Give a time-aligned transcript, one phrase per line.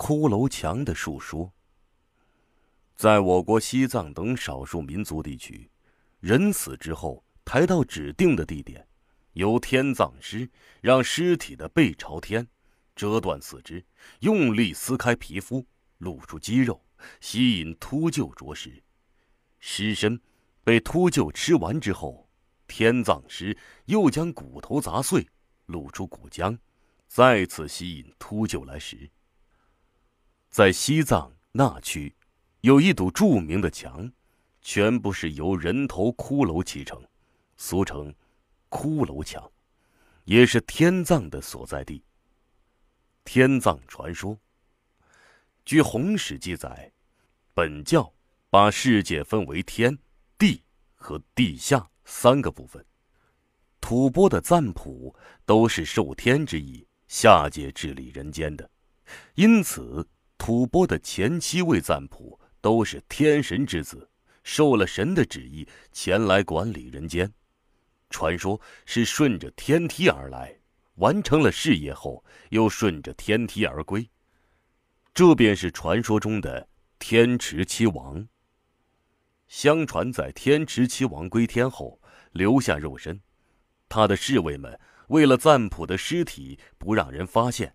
[0.00, 1.52] 骷髅墙的述说。
[2.96, 5.70] 在我国西藏等少数民族地区，
[6.20, 8.88] 人死之后抬到指定的地点，
[9.34, 10.48] 由天葬师
[10.80, 12.48] 让尸体的背朝天，
[12.96, 13.84] 折断四肢，
[14.20, 15.66] 用力撕开皮肤，
[15.98, 16.82] 露出肌肉，
[17.20, 18.82] 吸引秃鹫啄食。
[19.58, 20.18] 尸身
[20.64, 22.26] 被秃鹫吃完之后，
[22.66, 23.54] 天葬师
[23.84, 25.28] 又将骨头砸碎，
[25.66, 26.56] 露出骨浆，
[27.06, 29.10] 再次吸引秃鹫来食。
[30.50, 32.12] 在西藏那区。
[32.62, 34.10] 有一堵著名的墙，
[34.60, 37.02] 全部是由人头骷髅砌成，
[37.56, 38.12] 俗称
[38.68, 39.50] “骷髅墙”，
[40.24, 42.02] 也是天葬的所在地。
[43.24, 44.36] 天葬传说，
[45.64, 46.92] 据《红史》记载，
[47.54, 48.12] 本教
[48.50, 49.96] 把世界分为天、
[50.36, 50.62] 地
[50.96, 52.84] 和地下三个部分，
[53.80, 55.14] 吐蕃的赞普
[55.46, 58.68] 都是受天之意下界治理人间的，
[59.36, 60.06] 因此
[60.40, 62.40] 吐蕃的前七位赞普。
[62.62, 64.06] 都是天神之子，
[64.44, 67.32] 受了神的旨意前来管理人间。
[68.10, 70.54] 传说是顺着天梯而来，
[70.96, 74.06] 完成了事业后又顺着天梯而归。
[75.14, 78.28] 这便是传说中的天池七王。
[79.48, 81.98] 相传在天池七王归天后
[82.32, 83.18] 留下肉身，
[83.88, 87.74] 他的侍卫们为了赞普的尸体不让人发现，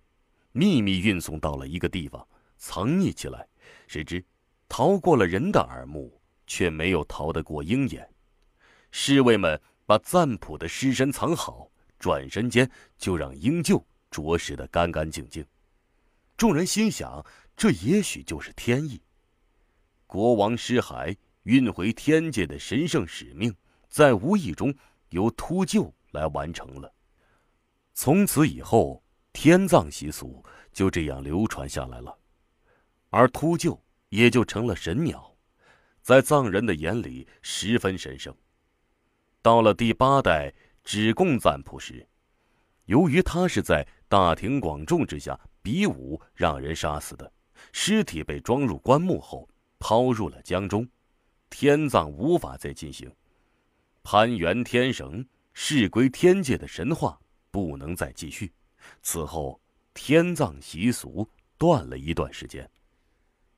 [0.52, 2.28] 秘密运送到了一个地方
[2.58, 3.48] 藏匿起来。
[3.88, 4.24] 谁知。
[4.68, 8.10] 逃过了人的耳目，却没有逃得过鹰眼。
[8.90, 15.46] 侍卫们把赞普的尸身藏好，转身间就让鹰鹫啄食得干干净净。
[16.36, 17.24] 众人心想，
[17.56, 19.00] 这也许就是天意。
[20.08, 23.56] 国王尸骸运回天界的神圣使命，
[23.88, 24.74] 在无意中
[25.10, 26.92] 由秃鹫来完成了。
[27.94, 32.18] 从此以后，天葬习俗就这样流传下来了，
[33.16, 33.80] 而秃鹫。
[34.10, 35.36] 也就成了神鸟，
[36.02, 38.34] 在藏人的眼里十分神圣。
[39.42, 40.54] 到了第八代
[40.86, 42.08] 只供赞普时，
[42.86, 47.30] 由于他是在大庭广众之下比武让人杀死的，
[47.74, 50.88] 尸体被装入棺木后抛入了江中，
[51.50, 53.12] 天葬无法再进行。
[54.02, 57.20] 攀援天绳，事归天界的神话
[57.52, 58.54] 不能再继续，
[59.02, 59.60] 此后
[59.94, 62.70] 天葬习俗断了一段时间。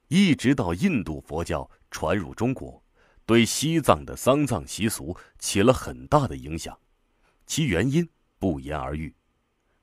[0.07, 2.81] 一直到印度佛教传入中国，
[3.25, 6.77] 对西藏的丧葬习俗起了很大的影响。
[7.45, 8.07] 其原因
[8.39, 9.13] 不言而喻。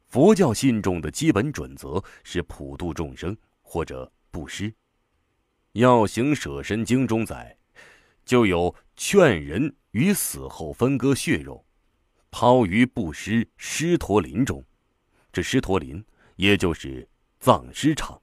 [0.09, 4.71] 佛教信众的基本准则是普度众生或者布施。
[5.73, 7.59] 《药行舍身经》中载，
[8.25, 11.67] 就有劝人于死后分割血肉，
[12.31, 14.65] 抛于布施狮驼林中。
[15.33, 16.05] 这狮驼林
[16.37, 17.09] 也就是
[17.41, 18.23] 葬尸场。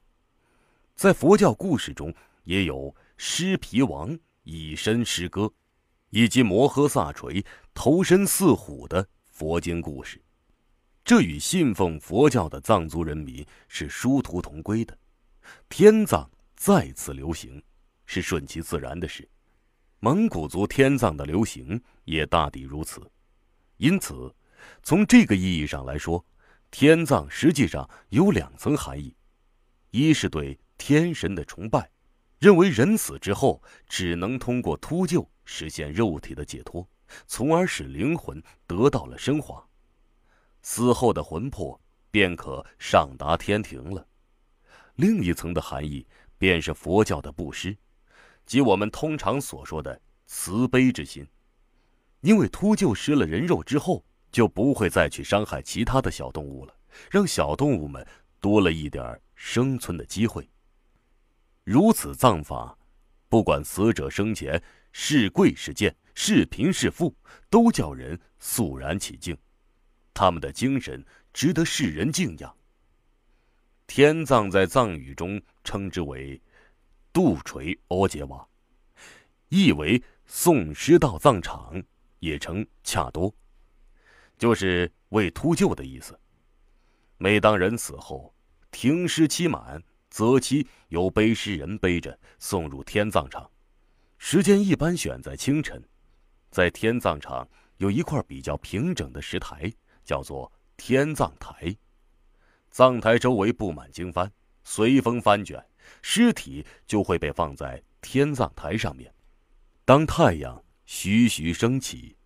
[1.01, 2.13] 在佛教故事中，
[2.43, 5.51] 也有尸皮王以身施歌，
[6.11, 10.21] 以及摩诃萨锤投身似虎的佛经故事。
[11.03, 14.95] 这与信奉佛教的藏族人民是殊途同归的。
[15.69, 17.59] 天葬再次流行，
[18.05, 19.27] 是顺其自然的事。
[20.01, 23.01] 蒙古族天葬的流行也大抵如此。
[23.77, 24.31] 因此，
[24.83, 26.23] 从这个意义上来说，
[26.69, 29.15] 天葬实际上有两层含义：
[29.89, 30.55] 一是对。
[30.81, 31.91] 天神的崇拜，
[32.39, 36.89] 认为人死之后只能通过秃鹫实现肉体的解脱，
[37.27, 39.63] 从而使灵魂得到了升华，
[40.63, 44.03] 死后的魂魄便可上达天庭了。
[44.95, 46.03] 另一层的含义
[46.39, 47.77] 便是佛教的布施，
[48.47, 51.23] 即我们通常所说的慈悲之心。
[52.21, 56.75] 因为秃鹫吃了人肉之后，就不会再去伤害其他的小动物了，
[57.11, 58.03] 让小动物们
[58.39, 60.49] 多了一点生存的机会。
[61.63, 62.77] 如此葬法，
[63.29, 64.61] 不管死者生前
[64.91, 67.15] 是贵是贱、是贫是富，
[67.49, 69.37] 都叫人肃然起敬。
[70.13, 72.55] 他们的精神值得世人敬仰。
[73.85, 76.41] 天葬在藏语中称之为
[77.13, 78.47] “杜锤欧杰瓦”，
[79.49, 81.81] 意为送尸到葬场，
[82.19, 83.33] 也称恰多，
[84.37, 86.19] 就是为秃鹫的意思。
[87.17, 88.33] 每当人死后，
[88.71, 89.81] 停尸期满。
[90.11, 93.49] 择期由背尸人背着送入天葬场，
[94.17, 95.81] 时间一般选在清晨。
[96.51, 97.47] 在天葬场
[97.77, 99.71] 有一块比较平整的石台，
[100.03, 101.73] 叫做天葬台。
[102.69, 104.29] 葬台周围布满经幡，
[104.65, 105.65] 随风翻卷，
[106.01, 109.13] 尸体就会被放在天葬台上面。
[109.85, 112.17] 当太阳徐徐升起，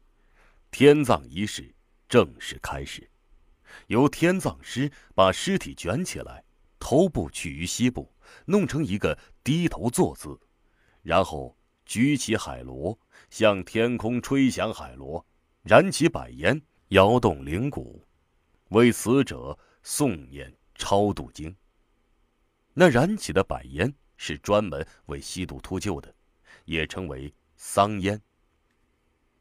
[0.71, 1.71] 天葬仪式
[2.09, 3.07] 正式开始，
[3.87, 6.43] 由天葬师把尸体卷起来。
[6.79, 8.11] 头部取于膝部，
[8.45, 10.39] 弄成一个低头坐姿，
[11.01, 11.55] 然后
[11.85, 12.97] 举起海螺，
[13.29, 15.25] 向天空吹响海螺，
[15.63, 18.03] 燃起百烟，摇动铃鼓，
[18.69, 21.55] 为死者诵念超度经。
[22.73, 26.13] 那燃起的百烟是专门为吸毒秃鹫的，
[26.65, 28.21] 也称为桑烟。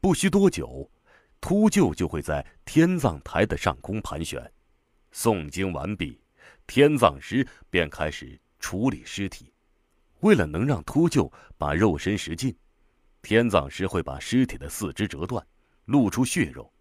[0.01, 0.89] 不需多久，
[1.41, 4.53] 秃鹫就会在天葬台的上空盘旋。
[5.13, 6.21] 诵经完毕，
[6.67, 9.53] 天葬师便开始处理尸体。
[10.21, 12.57] 为了能让秃鹫把肉身食尽，
[13.21, 15.47] 天葬师会把尸体的四肢折断，
[15.85, 16.73] 露出血肉。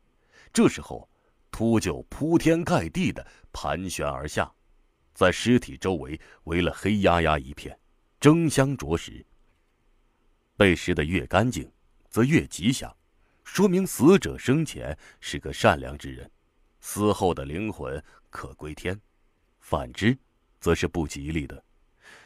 [0.53, 1.09] 这时候，
[1.51, 4.49] 秃鹫铺天盖地的盘旋而下，
[5.13, 7.77] 在尸体周围围了黑压压一片，
[8.19, 9.25] 争相啄食。
[10.55, 11.69] 被食得越干净，
[12.09, 12.95] 则越吉祥，
[13.43, 16.31] 说明死者生前是个善良之人，
[16.79, 18.01] 死后的灵魂。
[18.29, 18.99] 可归天，
[19.63, 20.15] 反之，
[20.59, 21.63] 则是不吉利的，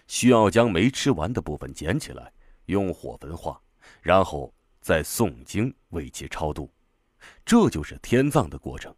[0.08, 2.34] 需要将没吃完的部分捡起来，
[2.66, 3.62] 用火焚化，
[4.02, 4.52] 然后
[4.82, 6.70] 再诵经为其超度，
[7.46, 8.94] 这就是天葬的过程。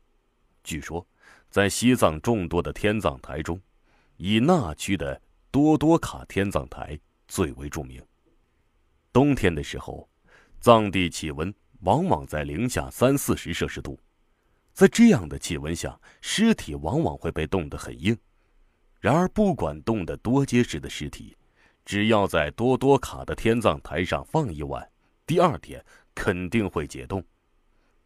[0.63, 1.06] 据说，
[1.50, 3.62] 在西藏众多的天葬台中，
[4.15, 5.21] 以那曲的
[5.51, 6.97] 多多卡天葬台
[7.27, 8.01] 最为著名。
[9.12, 10.09] 冬天的时候，
[10.62, 14.00] 藏地气温往往在零下三四十摄氏度。
[14.74, 18.18] 在这样的气温下，尸体往往会被冻得很硬。
[19.00, 21.36] 然而，不管冻得多结实的尸体，
[21.86, 24.88] 只要在多多卡的天葬台上放一晚，
[25.25, 27.24] 第二天肯定会解冻。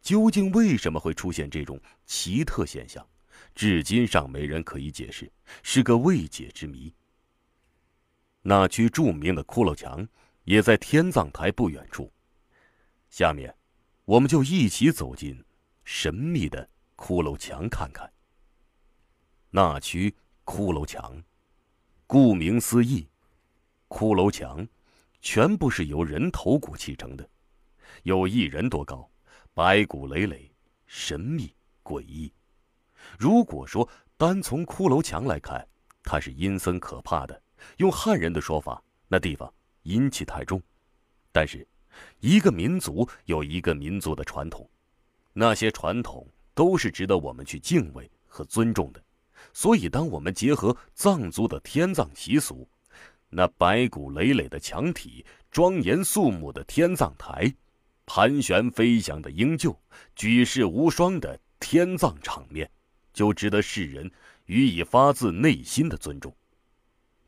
[0.02, 3.06] 究竟为什么会出现这种奇特现象，
[3.56, 5.32] 至今尚没人可以解释，
[5.64, 6.94] 是个未解之谜。
[8.42, 10.08] 那区著名的骷髅墙
[10.44, 12.12] 也在天葬台不远处。
[13.10, 13.56] 下面，
[14.06, 15.44] 我们就一起走进。
[15.86, 18.10] 神秘的骷髅墙，看看。
[19.50, 20.14] 那区
[20.46, 21.22] 骷髅墙，
[22.06, 23.08] 顾名思义，
[23.88, 24.68] 骷髅墙
[25.22, 27.28] 全部是由人头骨砌成的，
[28.04, 29.10] 有一人多高，
[29.54, 30.52] 白骨累累，
[30.86, 31.54] 神秘
[31.84, 32.32] 诡异。
[33.18, 33.88] 如果说
[34.18, 35.66] 单从骷髅墙来看，
[36.04, 37.42] 它是阴森可怕的，
[37.78, 39.52] 用汉人的说法，那地方
[39.84, 40.62] 阴气太重。
[41.32, 41.68] 但是，
[42.20, 44.70] 一个民族有一个民族的传统。
[45.34, 49.03] 那些传统都是值得我们去敬畏和尊重的，
[49.54, 52.68] 所以当我们结合藏族的天葬习俗，
[53.30, 57.54] 那白骨累累的墙体、庄严肃穆的天葬台、
[58.06, 59.76] 盘旋飞翔的鹰鹫、
[60.16, 62.70] 举世无双的天葬场面，
[63.14, 64.12] 就值得世人
[64.46, 66.36] 予以发自内心的尊重。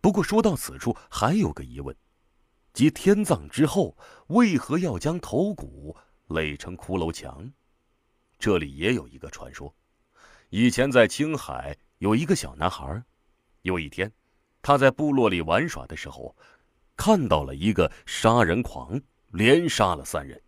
[0.02, 1.96] 不过说到此处，还有个疑问，
[2.74, 3.96] 即天葬之后
[4.28, 5.96] 为何要将头骨
[6.28, 7.52] 垒成骷髅墙？
[8.38, 9.74] 这里也有一个传说，
[10.58, 13.04] 以前在青海有一个小男孩，
[13.64, 14.10] 有一天，
[14.62, 16.34] 他在部落里玩耍的时候，
[16.96, 18.98] 看到了一个杀人狂，
[19.32, 20.42] 连杀了三人。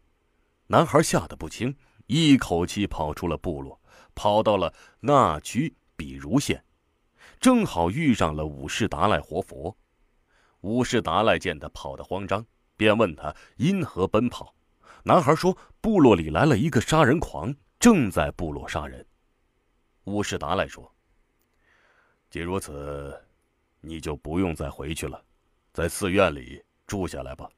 [0.67, 1.75] 男孩吓得不轻，
[2.05, 3.77] 一口气跑出了部落，
[4.15, 6.63] 跑到了那曲比如县，
[7.37, 9.75] 正好遇上了五世达赖活佛。
[10.61, 12.45] 五世达赖见他跑得慌张，
[12.77, 14.55] 便问他因何奔跑。
[15.03, 19.05] 男孩说：“部落里来了一个杀人狂。”正在部落杀人。
[20.07, 20.89] 乌世达来说
[22.31, 23.13] ：“既如此，
[23.81, 25.21] 你就不用再回去了，
[25.73, 27.49] 在寺院里住下来吧。”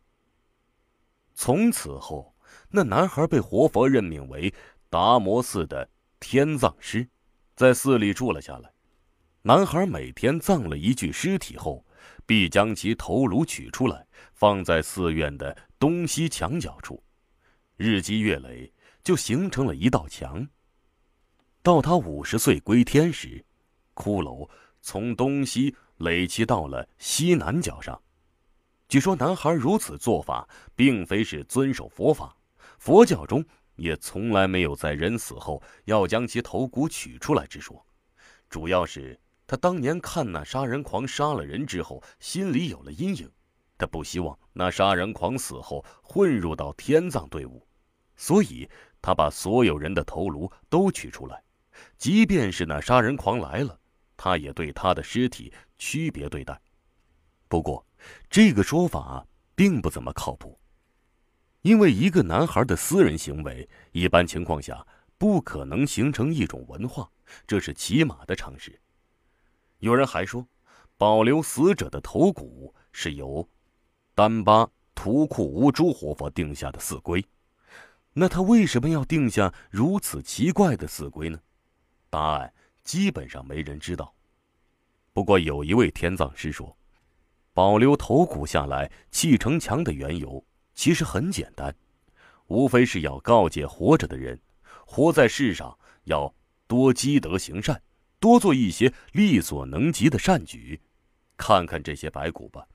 [1.36, 2.36] 从此后，
[2.70, 4.51] 那男孩被活佛任命为
[4.89, 5.88] 达摩寺的
[6.20, 7.08] 天葬师，
[7.56, 8.74] 在寺里住了下来。
[9.44, 11.86] 男孩每天葬了一具尸体后，
[12.25, 17.01] 必将其头颅取出来，放在寺院的东西墙角处。
[17.77, 18.74] 日积月累。
[19.01, 20.46] 就形成了一道墙。
[21.70, 23.46] 到他五十岁归天时，
[23.94, 24.50] 骷髅
[24.82, 28.02] 从东西垒砌到了西南角上。
[28.88, 32.36] 据说男孩如此做法，并非是遵守佛法，
[32.80, 33.46] 佛教中
[33.76, 37.86] 也从来没有在人死后要将其头骨取出来之说。
[38.50, 43.30] 主要是他当年看那杀人狂杀了人之后，心里有了阴影，
[43.78, 47.64] 他不希望那杀人狂死后混入到天葬队伍，
[48.16, 48.68] 所以。
[49.02, 51.42] 他把所有人的头颅都取出来，
[51.98, 53.80] 即便是那杀人狂来了，
[54.18, 56.60] 他也对他的尸体区别对待。
[57.48, 57.86] 不过，
[58.30, 60.60] 这个说法并不怎么靠谱，
[61.62, 64.86] 因为一个男孩的私人行为，一般情况下
[65.18, 67.10] 不可能形成一种文化，
[67.46, 68.80] 这是起码的常识。
[69.80, 70.48] 有人还说，
[70.98, 73.50] 保留死者的头骨是由
[74.14, 77.26] 丹巴图库乌珠活佛定下的寺规。
[78.14, 81.40] 那他为什么要定下如此奇怪的死规呢？
[82.10, 84.13] 答案基本上没人知道。
[85.13, 86.75] 不过有一位天葬师说，
[87.54, 91.75] 保留头骨下来砌城墙的缘由，其实很简单，
[92.48, 94.39] 无非是要告诫活着的人，
[94.86, 96.34] 活在世上要
[96.68, 97.82] 多积德行善，
[98.20, 100.80] 多做一些力所能及的善举。
[101.36, 102.66] 看看这些白骨吧，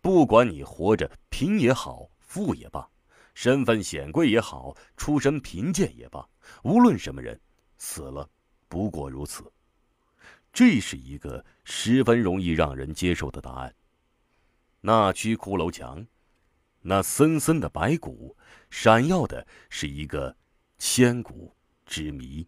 [0.00, 2.88] 不管你活着贫也好，富也罢，
[3.34, 6.26] 身份显贵也好，出身贫贱也罢，
[6.62, 7.38] 无论什么人，
[7.78, 8.28] 死了
[8.70, 9.52] 不过如此。
[10.52, 13.74] 这是一个十分容易让人接受的答案。
[14.80, 16.06] 那区骷髅墙，
[16.80, 18.36] 那森森的白骨，
[18.70, 20.34] 闪耀的是一个
[20.78, 22.46] 千古之谜。